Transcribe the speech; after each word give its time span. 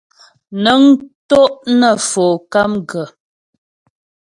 Nə́ŋ 0.63 0.81
tó' 1.29 1.55
nə 1.79 1.89
Fo 2.09 2.25
KAMGA. 2.51 3.03